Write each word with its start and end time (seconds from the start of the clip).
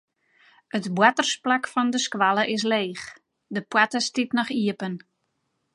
It 0.77 0.85
boartersplak 0.95 1.63
fan 1.73 1.87
de 1.93 1.99
skoalle 2.05 2.43
is 2.55 2.63
leech, 2.71 3.05
de 3.55 3.61
poarte 3.71 3.99
stiet 4.07 4.31
noch 4.37 4.53
iepen. 4.61 4.93